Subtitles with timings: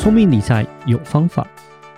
[0.00, 1.46] 聪明理财有方法，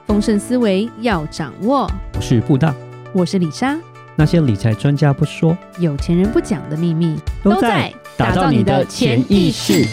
[0.09, 1.89] 丰盛思维要掌握。
[2.17, 2.75] 我是布大，
[3.15, 3.79] 我是李莎。
[4.17, 9.87] 那些理财专家不说，有钱人不讲的秘密，都在打造你的潜意识。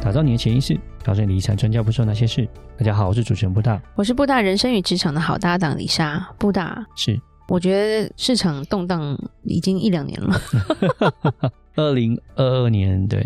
[0.00, 2.48] 打造你的潜意识，告诉你理财专家不说那些事。
[2.78, 6.26] 大家好，我是主持人布大，我是布大人生与职场的好搭档李莎。
[6.38, 10.40] 布大是，我觉得市场动荡已经一两年了。
[11.76, 13.22] 二零二二年，对，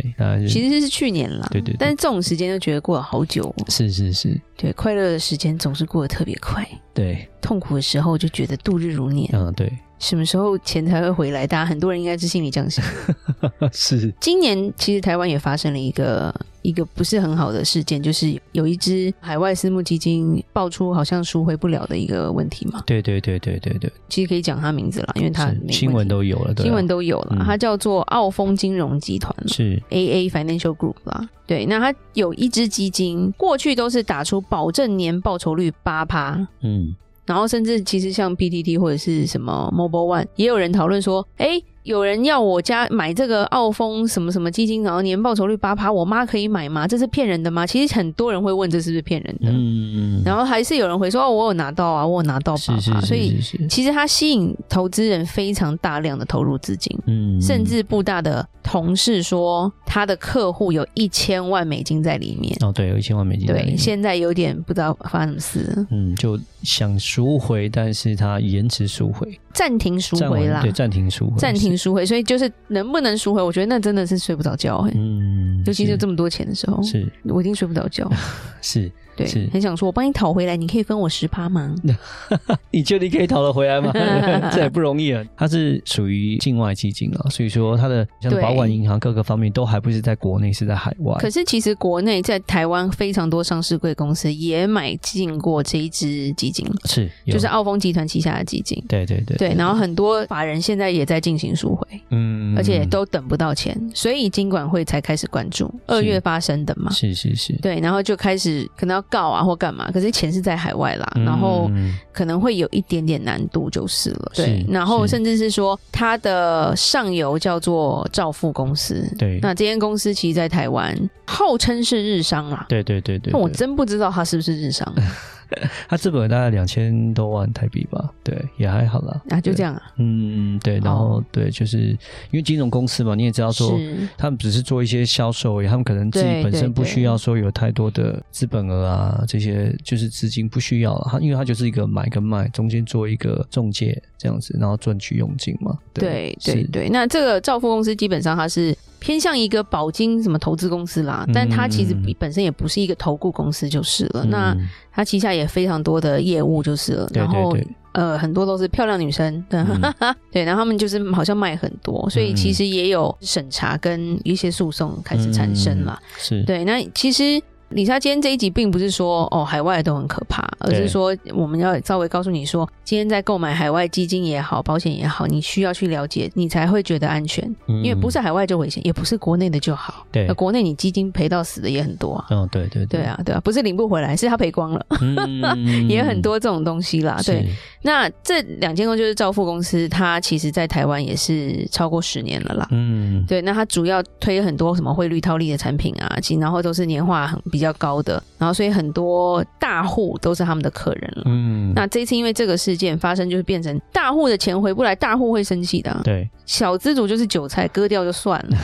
[0.48, 1.76] 其实是去年了，对，对对。
[1.79, 9.71] 但是这种时间就觉得过了好久，是是是，对，快乐的时间总是过得特别快，对，痛苦的时候就觉得度日如年，嗯，对。
[9.98, 11.46] 什么时候钱才会回来？
[11.46, 12.85] 大家很多人应该是心里这样想。
[13.72, 14.12] 是。
[14.21, 22.82] 今年其实台湾也发生了一个一个不是很好的事件，就是有一只海外私募基金爆出好像赎回不了的一个问题嘛。
[22.85, 23.90] 对对对对对对。
[24.08, 27.43] 其实可以讲他名字了，因为他新闻都有了，对啊、新闻都有了。
[27.46, 31.26] 它、嗯、叫做澳丰金融集团，是 AA Financial Group 啦。
[31.46, 36.47] 对，那它有一只基金，过去都是打出保证年报酬率八趴。
[36.62, 36.94] 嗯。
[37.27, 41.61] 然后甚至其实像 PTT 或者是什么 Mobile One，也有人讨论说，哎。
[41.84, 46.88] 有人要我家买这个澳丰什么什么基金，然后年报酬率八趴，我妈可以买吗？
[46.88, 47.66] 这是骗人的吗？
[47.66, 71.73] 其实很多人会问这是不是骗人的，嗯，然后还是有人会说哦，我有拿到啊，我有拿到八趴，所以其实它吸引投资人非常大量的投入资金，嗯，甚至布大的同事说他的客户有一千万美金在里面，哦，对，有一千万美金对，现在有点不知道发生什么事，嗯，就想赎回，但是他延迟赎回，暂停赎回啦，对，暂停赎回，暂停。
[71.77, 73.42] 赎回，所以就是能不能赎回？
[73.42, 78.11] 我觉得那真的是睡不着觉，嗯，尤其是这么多钱的时候，是我一定睡不着觉，
[78.62, 78.91] 是。
[79.16, 81.74] 对，很想说，我帮你讨回来，你可以分我十趴吗？
[82.70, 83.92] 你觉得你可以讨得回来吗？
[84.52, 85.24] 这也不容易啊。
[85.36, 91.14] 它是属于境外基金啊，所以说它的像保管银行各个方面都还不是在国内，是在海外。
[91.20, 98.82] 可是其实国内在台湾非常多上市贵公司也买进过这一支基金，是就是澳丰集团旗下的基金。
[98.88, 99.54] 对对对，对。
[99.54, 105.72] 然后很多法人现在也在进行赎回，嗯，而且都等不到钱，所以金管会才开始关注。
[105.86, 109.03] 二月发生的嘛，是是是，对，然后就开始可能要。
[109.09, 109.91] 告啊或干嘛？
[109.92, 111.70] 可是钱是在海外啦，嗯、然后
[112.12, 114.32] 可能会有一点点难度就是了。
[114.34, 122.66] 是对，然后甚至是说他的上游叫做兆富公司，对，那这间公司其实在台湾号称是日商啦。
[122.69, 124.92] 对对对对，但我真不知道他是不是日商。
[125.88, 129.20] 他资本大概两千多万台币吧，对，也还好啦。
[129.31, 129.82] 啊，就这样啊。
[129.97, 131.98] 嗯，对，然后、哦、对，就是因
[132.32, 133.78] 为金融公司嘛，你也知道说，
[134.16, 141.09] 他们只是做一些销售而已，他们可能自己本身不需要说有太多的资本额啊，这些就是资金不需要了。
[141.10, 145.76] 他因为他就是一个买跟卖中间做一个中介这样子，然后赚取佣金嘛。
[145.92, 148.76] 对对对，对，那这个兆富公司基本上它是。
[149.04, 154.25] 偏向一个保金什么投资公司啦，但它其实本身也不是一个投顾公司就是了。
[154.25, 154.56] 嗯、那
[154.91, 157.54] 它旗下也非常多的业务就是了，然后
[157.92, 166.00] 呃很多都是漂亮女生，对，嗯、 对，然后他们就是好像卖很多，所以其实也有审查跟一些诉讼开始产生了。
[166.00, 167.38] 嗯、是对，那其实。
[167.74, 177.44] 里莎今天这一集并不是说哦海外都很可怕，而是说我们要稍微告诉你说，今天在购买海外基金也好，保险也好，你需要去了解，你才会觉得安全。
[177.66, 180.06] 嗯、因为不是海外就危险，也不是国内的就好。
[180.12, 182.26] 对，国内你基金赔到死的也很多啊。
[182.30, 187.20] 哦，对对对，对啊对啊，不是领不回来，是他赔光了，嗯、 也很多这种东西啦。
[187.26, 187.44] 对，
[187.82, 192.68] 那这两间公司就是兆富公司，它其实在台湾也是超过十年了啦。
[192.70, 197.63] 嗯，对，那它主要推很多什么汇率套利的产品啊，其然后都是年化很比较。
[197.64, 201.22] 比较高的，然后所以很多大户都是他们的客人了。
[201.25, 206.03] 嗯，那这一次因为这个事件发生，就是变成大户的钱回不来，大户会生气的啊。
[206.04, 208.58] 对，小资主就是韭菜，割掉就算了。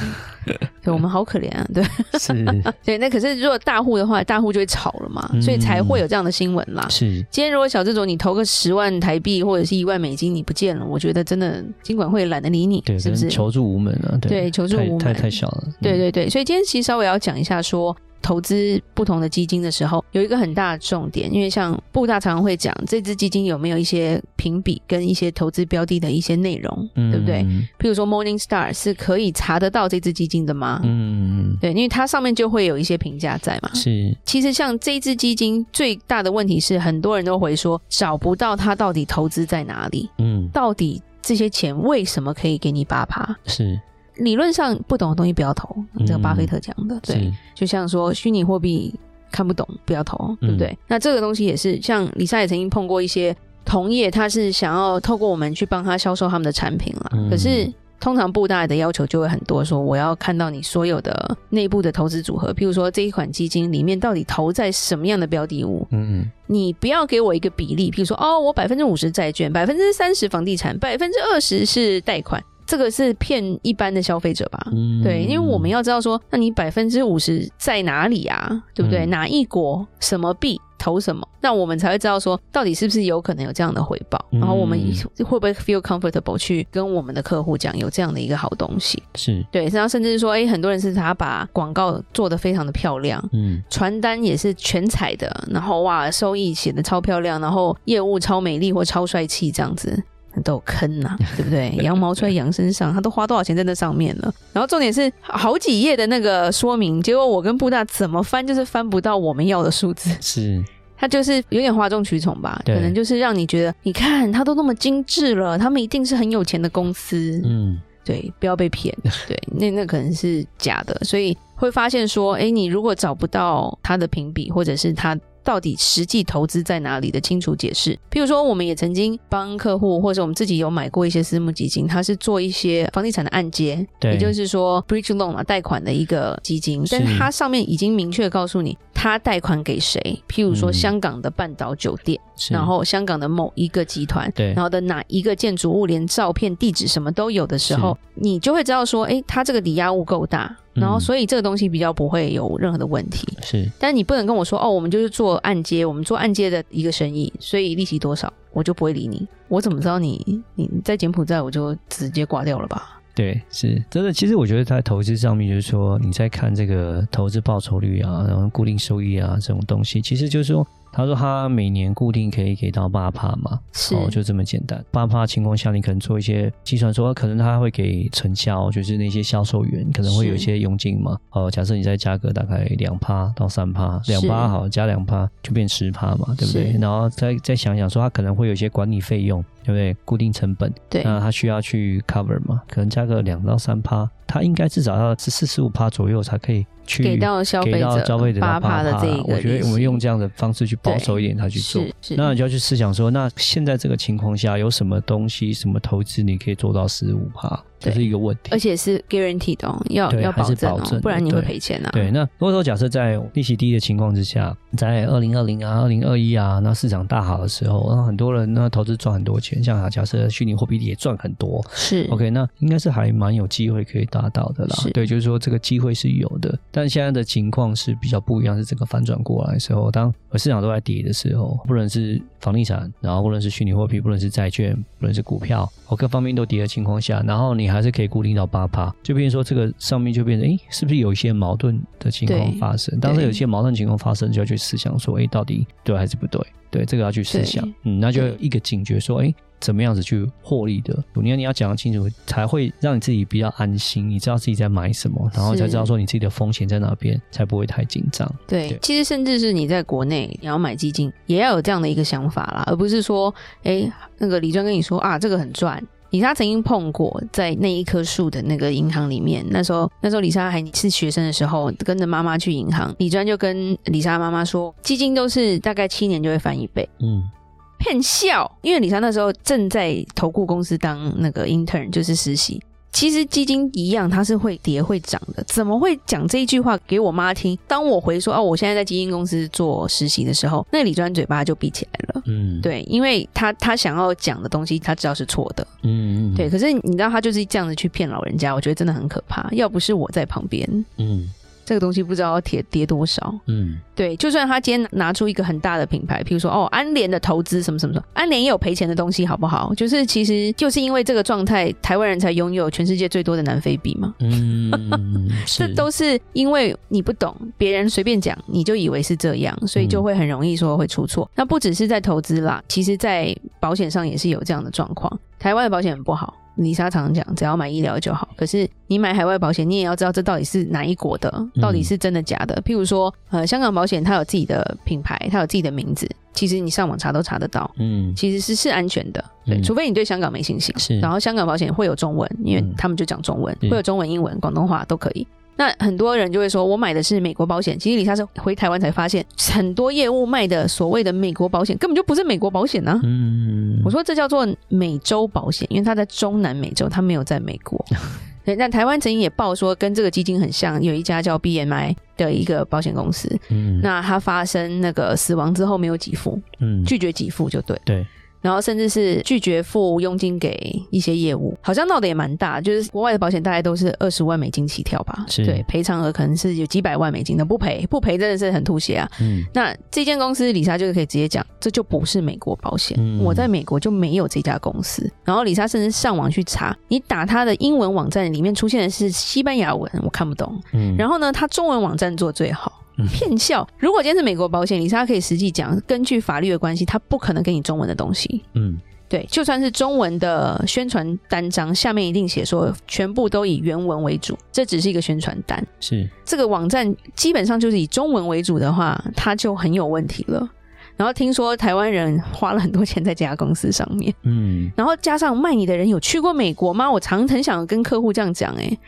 [0.82, 1.66] 对，我们好可怜啊！
[1.72, 1.82] 对，
[2.18, 2.32] 是，
[2.84, 6.86] 对，那可是如果大户的话，大户就会炒了嘛，嗯、所以才会有这样的新闻啦。
[6.90, 13.28] 是，今天如果小资主你投个十万台币或者是一万美金，你不见了，我觉得真的金管会懒得理你，对是不是？
[13.30, 14.16] 求助无门啊！
[14.20, 15.64] 对，对求助无门，太太，太小了。
[15.80, 17.96] 对对对，所以今天其实稍微要讲一下说。
[18.22, 27.44] 投资不同的基金的时候，有一个很大的重点，因为像布大常常会讲，这支基金有没有一些评比跟一些投资标的的一些内容，嗯、对不对？
[27.78, 30.80] 譬如说 Morningstar 是可以查得到这支基金的吗？
[30.84, 33.70] 嗯，对，因为它上面就会有一些评价在嘛。
[33.74, 43.36] 是，其实像这支基金最大的问题是，很多人都会说找不到它到底投资在哪里，嗯，到底这些钱为什么可以给你八趴？
[43.46, 43.80] 是。
[44.16, 45.74] 理论上不懂的东西不要投，
[46.06, 48.94] 这个巴菲特讲的，嗯、对，就像说虚拟货币
[49.30, 50.68] 看不懂不要投，对不对？
[50.68, 53.34] 嗯、那这个东西也是，像李莎也曾经碰过一些
[53.64, 65.86] 同业，他是想要透过我们去帮他销售他们的产品了，嗯、可是通常布大的要求就会很多，说我要看到你所有的内部的投资组合，譬如说这一款基金里面到底投在什么样的标的物。
[65.90, 72.42] 嗯嗯，你不要给我一个比例，譬如说哦，我百分之五十债券，百分之三十房地产，百分之二十是贷款。
[72.70, 74.64] 这个是骗一般的消费者吧？
[74.70, 78.62] 嗯，对，因为我们要知道说，那你百分之五十在哪里啊？
[78.72, 79.04] 对不对？
[79.06, 81.26] 嗯、哪一国什么币投什么？
[81.40, 84.24] 那我们才会知道说，到底是不是有可能有这样的回报？
[84.30, 84.78] 嗯、然后我们
[85.18, 89.02] 会不会 feel comfortable 去跟我们的客户讲有这样的一个好东西？
[89.16, 100.00] 是对，然后甚至是说，哎，很多人是他把广告做得非常的漂亮，嗯，传单也是全彩的，然后哇，收益写得超漂亮，然后业务超美丽或超帅气这样子。
[100.44, 101.70] 都有坑呐、啊， 对不对？
[101.82, 104.32] 羊毛出在羊身上，他都花多少钱在那上面了？
[104.52, 110.10] 然后重点是好几页的那个说明，结果我跟布大怎么翻就是翻不到我们要的数字。
[110.22, 110.62] 是，
[110.96, 112.62] 他就是有点哗众取宠吧？
[112.64, 117.40] 可能就是让你觉得，你看他都那么精致了，他们一定是很有钱的公司。
[117.44, 118.96] 嗯，对，不要被骗。
[119.26, 125.18] 对，那那可能是假的，所以会发现说，哎，你如果找不到他的评比，或者是他。
[125.42, 127.98] 到底实际投资在哪里的清楚解释？
[128.10, 140.00] 譬如说，我们也曾经帮客户，或者我们自己有买过一些私募基金，它是做一些房地产的按揭，对，也就是说 bridge loan 啊，贷款的一个基金，但是它上面已经明确告诉你，它贷款给谁？
[140.28, 142.20] 譬如说，香港的半岛酒店，
[142.50, 150.54] 嗯、然后香港的某一个集团，对，然后的哪一个建筑物，连照片、地址什么都有的时候，你就会知道说，哎，它这个抵押物够大。
[150.72, 153.26] 然后，所以这个东西比较不会有任何的问题。
[153.42, 159.26] 是，但你不能跟我说哦，我们就是做按揭，我们做按揭的一个生意，所以利息多少，我就不会理你。
[159.48, 163.00] 我怎么知道你你在柬埔寨，我就直接挂掉了吧？
[163.14, 164.12] 对，是真的。
[164.12, 170.66] 其实我觉得在投资上面，就是说你在看这个投资报酬率啊，然后固定收益啊这种东西，其实就是说。
[170.92, 174.84] 他说他每年固定可以给到八趴嘛，是哦，就这么简单。
[174.90, 181.16] 八趴情况下，你可能做一些计算，说可能他会给成交，就是那些销售员可能会有一些佣金嘛。
[181.30, 186.76] 哦，假设你再加个大概两趴到三趴，两趴好加两趴就变十趴嘛，对不对？
[186.80, 189.94] 然后再再想想说，他可能会有一些管理费用，对不对？
[190.04, 196.66] 固定成本，对，那他需要去 cover 嘛，可能加个两到三趴，他应该至少要是四十五趴左右才可以。
[196.90, 201.84] 去给到消费者八趴的这一个，我觉得我们用这样的方式去保守一点，他去做，
[202.16, 207.62] 那你就要去思想说，那现在这个情况下，有什么东西、什么投资你可以做到十五趴？
[207.78, 211.88] 这是一个问题，而且是 guaranteed 的哦，要要保证哦，不然你会赔钱啊。
[211.94, 222.06] 对，那如果说假设在利息低的情况之下，在二零二零啊、二零二一啊，那市场大好的时候，那很多人那投资赚很多钱，像假设虚拟货币也赚很多，是。
[222.10, 224.76] OK，那应该是还蛮有机会可以达到的啦。
[224.92, 242.98] 对，就是说这个机会是有的，但现在的情况是比较不一样，是整个反转过来的时候，当市场都在跌的时候，不论是房地产，然后不论是虚拟货币，不论是债券，不论是股票，哦，各方面都跌的情况下，然后你还是可以固定到八趴，就变成说这个上面就变成，诶，是不是有一些矛盾的情况发生？
[243.00, 246.40] 当时有一些矛盾情况发生，就要去思想说，诶，到底对还是不对？
[246.70, 249.34] 对，这个要去思想，嗯，那就一个警觉说，诶。
[249.60, 251.04] 怎么样子去获利的？
[251.12, 254.08] 你要你要讲得清楚，才会让你自己比较安心。
[254.08, 258.26] 你知道自己在买什么，然后才知道说你自己的风险在哪边，才不会太紧张。
[258.46, 263.34] 对，对其实甚至是你在国内你要买基金，也要有这样的一个想法啦，而不是说，
[263.64, 265.78] 哎，那个李专跟你说啊，这个很赚。
[266.10, 276.88] 李莎曾经碰过在那一棵树的那个银行里面，那时候那时候李莎还是学生的时候，跟着妈妈去银行，李专就跟李莎妈妈说，基金都是大概七年就会翻一倍。
[277.00, 277.22] 嗯。
[277.82, 282.62] 骗笑，因为李莎那时候正在投顾公司当那个 intern，就是实习。
[282.92, 285.42] 其实基金一样，它是会跌会涨的。
[285.44, 287.56] 怎么会讲这一句话给我妈听？
[287.66, 292.22] 当我回说哦，我现在在基金公司做实习的时候，那李专嘴巴就闭起来了。
[292.26, 295.66] 嗯，对，因为他他想要讲的东西，他知道是错的。
[295.82, 296.50] 嗯嗯，对。
[296.50, 299.48] 可是你知道，他就是这样子去骗老人家，我觉得真的很可怕。
[299.52, 301.28] 要不是我在旁边，嗯。
[301.70, 309.72] 这个东西不知道要跌跌多少，嗯，对，就算他今天拿出一个很大的品牌，譬如说哦，安联的投资什么什么什么，安联也有赔钱的东西，好不好？
[309.76, 321.30] 就是其实就是因为这个状态，台湾人才拥有全世界最多的南非币嘛，嗯， 这都是因为你不懂，别人随便讲，你就以为是这样，所以就会很容易说会出错。
[321.36, 326.34] 那不只是在投资啦，其实在保险上也是有这样的状况，台湾的保险很不好。
[326.56, 328.28] 李莎常常讲，只要买医疗就好。
[328.36, 332.54] 可是你买海外保险，你也要知道这到底是哪一国的，到底是真的假的。
[332.56, 337.70] 嗯、譬如说，呃，香港保险它有自己的品牌，它有自己的名字，其实你上网查都查得到。
[337.78, 340.74] 嗯，其实是是安全的，对，嗯、除非你对香港没信心。
[340.78, 345.26] 是，然后香港保险会有中文，因为他们就讲中文，嗯、会有中文、英文、广东话都可以。
[345.60, 347.78] 那很多人就会说，我买的是美国保险。
[347.78, 352.98] 其实李莎是回台湾才发现，很多业务卖的所谓的美国保险根本就不是美国保险啊。
[353.02, 357.84] 嗯，我说这叫做美洲保险，因为它在中南美洲，它没有在美国。
[358.42, 368.06] 对，那台湾曾经也报说跟这个基金很像，有一家叫 BMI 的一个保险公司，嗯，那它发生那个死亡之后没有给付，嗯，拒绝给付就对，对。
[368.40, 372.60] 然后甚至是拒绝付佣金给一些业务，好像闹得也蛮大。
[372.60, 379.10] 就是国外的保险大概都是二十万美金起跳吧，是对，赔偿额可能是有几百万美金的，不赔不赔真的是很吐血啊。
[379.20, 385.10] 嗯，那这间公司李莎就是可以直接讲，这就不是美国保险，嗯、我在美国就没有这家公司。
[385.24, 390.60] 然后李莎甚至上网去查，你打他的英文网站里面出现的是西班牙文，我看不懂。
[390.72, 392.72] 嗯，然后呢，他中文网站做最好。
[393.08, 393.66] 骗笑！
[393.78, 398.42] 如果今天是美国保险，里莎可以实际讲，根据法律的关系，他不可能给你中文的东西。
[398.54, 398.78] 嗯，
[399.08, 405.66] 对，就算是中文的宣传单张，下面一定写说全部都以原文为主，这只是一个宣传单。
[405.80, 410.48] 是这个网站基本上就是以中文为主的话，它就很有问题了。
[410.96, 416.90] 然后听说台湾人花了很多钱在这家公司上面，嗯，然后加上卖你的人有去过美国吗？
[416.90, 418.78] 我常很想跟客户这样讲，哎，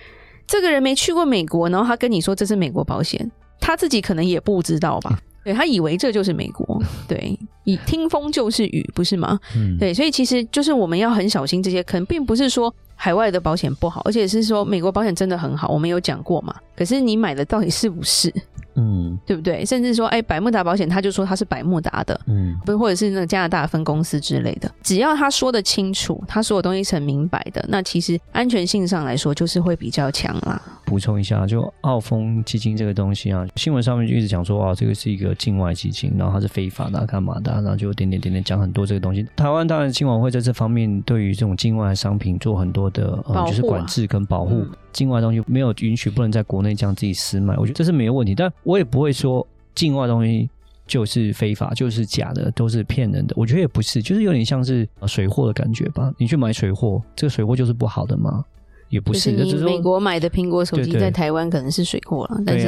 [0.47, 3.31] 这个人没去过美国，然后他跟你说这是美国保险。
[3.63, 9.39] 他自己可能也不知道吧，对，他以为这就是美国， 对，以听风就是雨，不是吗？
[9.57, 16.55] 嗯，对，所以其实就是我们要很小心这些坑，并不是说海外的保险不好，而且是说美国保险真的很好，我们有讲过嘛。
[16.77, 18.33] 可是你买的到底是不是？
[18.75, 19.65] 嗯，对不对？
[19.65, 30.61] 甚至说，哎，百慕达保险，他就说他是百慕达的，嗯，不，或者是那个加拿大分公司之类的，只要他说得清楚，他所有东西是很明白的，那其实安全性上来说，就是会比较强啦。
[30.85, 39.27] 补充一下，就澳丰基金这个东西啊，新闻上面就一直讲说，啊，这个是一个境外基金，然后它是非法的，干嘛的，然后就点点点点讲很多这个东西。
[39.37, 44.57] 台湾当然金管会在这方面对于这种境外商品做很多的，呃，就是管制跟保护。
[44.57, 48.35] 嗯境外东西没有允许，不能在国内这样自己私卖，我觉得这是没有问题。
[48.35, 50.49] 但我也不会说境外东西
[50.87, 53.35] 就是非法，就是假的，都是骗人的。
[53.37, 56.13] 我觉得也不是，就是有点像是水货的感觉吧。
[56.19, 58.45] 你去买水货，这个水货就是不好的吗？
[58.93, 62.67] 也不是，就是你美国买的苹果手机在台湾可能是水货了，但是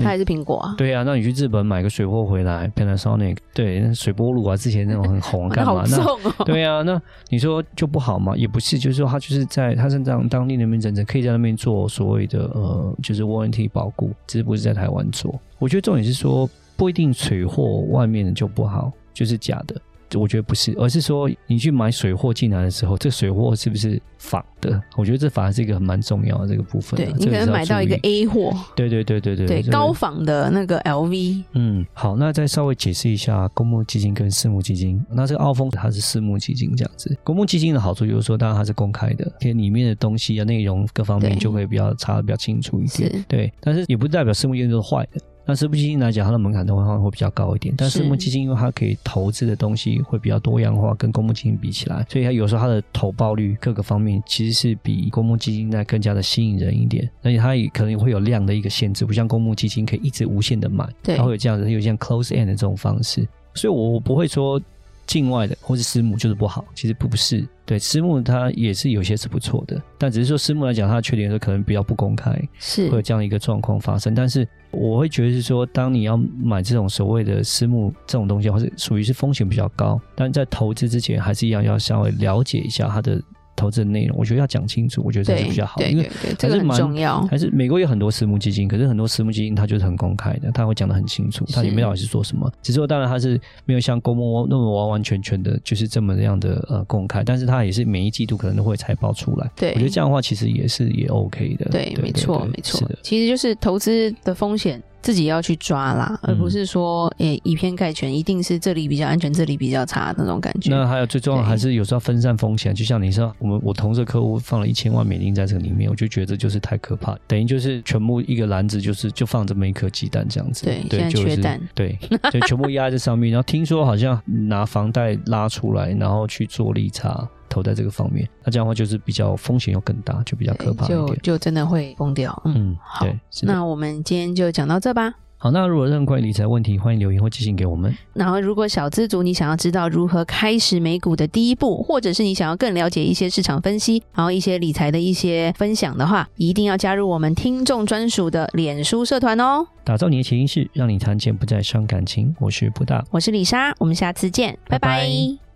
[0.00, 0.74] 它还是苹果啊。
[0.76, 5.84] 对啊，那你去日本买个水货回来，Panasonic，对，水波炉啊，之前那种很红， 干嘛？
[5.88, 8.36] 那对啊，那你说就不好吗？
[8.36, 15.32] 也不是，就是说它就是在它是这样当地那边整整可以在那边做所谓的呃，就是 warranty 保固，只是不是在台湾做。
[15.60, 19.80] 我觉得重点是说不一定水货外面的就不好，就是假的。
[20.14, 24.82] 我觉得不是，而是说你去买水货进来的时候，这水货是不是仿的？
[24.96, 26.96] 我觉得这反而是一个蛮重要的这个部分。
[26.96, 28.52] 对，你可能买到一个 A 货。
[28.74, 29.46] 对对对对对。
[29.46, 31.44] 对高仿的那个 LV。
[31.52, 35.04] 嗯，好，那再稍微解释一下公募基金跟私募基金。
[35.10, 43.24] 那这个澳丰它是私募基金这样子，公募基金的好处就是说，当然它是公开的，且里面的东西啊、内容各方面就会比较查的比较清楚一点。
[43.28, 45.20] 对，但是也不代表私募基金都是坏的。
[45.46, 47.74] 那私募基金来讲，它的门槛的话会比较高一点。
[47.76, 57.10] 但私募基金因为它可以投资的东西会比较多样化，跟公募基金比起来，所以它有时候它的投报率各个方面其实是比公募基金在更加的吸引人一点。
[57.22, 63.26] 而且它也可能会有量的一个限制，不像公募基金可以一直无限的买，对它会有这样子，有像 close end 的这种方式。
[63.54, 64.60] 所以我我不会说。
[65.10, 67.44] 境外的或是私募就是不好，其实不是。
[67.66, 74.14] 对，私募它也是有些是不错的，但只是说私募来讲，它的缺点是可能比较不公开，是会有这样一个状况发生。
[74.14, 83.20] 但是我会觉得是说，当你要买这种所谓的私募这种东西，或是属于是风险比较高，但在投资之前还是一样要稍微了解一下它的。
[83.60, 87.20] 投资的内容，我觉得要讲清楚，我觉得这是比较好，因为还是蛮重要。
[87.26, 92.50] 还是美国有很多私募基金，可是很多私募基金它就是很公开的，它会讲得很清楚，它里面到底是做什么。
[92.62, 99.50] 只是说，当然它是没有像公募那么完完全全的，就是这么样的呃公开，但是它也是每一季度可能都会财报出来。
[99.54, 101.66] 对，我觉得这样的话其实也是也 OK 的。
[101.70, 102.90] 对，没错，没错。
[103.02, 104.82] 其实就是投资的风险。
[105.02, 110.70] 自己要去抓啦，而不是说诶、欸、以偏概全，一定是这里比较安全，这里比较差那种感觉。
[110.70, 120.64] 那还有最重要还是有时候分散风险，就像你说，我们我同事客户放了一千万美金在这个里面，我就觉得这就是太可怕，等于就是全部一个篮子就是就放这么一颗鸡蛋这样子。
[120.64, 121.60] 对，对，现在缺蛋。
[121.74, 121.98] 对，
[122.30, 127.28] 就全部压在上面，然后听说好像拿房贷拉出来，然后去做利差。
[127.50, 132.40] 投在这个方面，那这样的话就是比较风险又更大，就比较可怕一点，就就真的会崩掉。
[132.46, 133.06] 嗯，嗯好，
[133.42, 135.12] 那我们今天就讲到这吧。
[135.42, 137.96] 好，那如果任何关于理财问题，欢迎留言或寄信给我们。
[138.12, 149.66] 然后，如果小资族你想要知道如何开始美股的第一步，或者是你想要更了解一些市场分析，然后一些理财的一些分享的话，一定要加入我们听众专属的脸书社团哦。
[149.82, 152.36] 打造你的潜意识，让你谈钱不再伤感情。
[152.38, 154.98] 我是布大，我是李莎，我们下次见，拜拜。
[154.98, 155.49] 拜拜。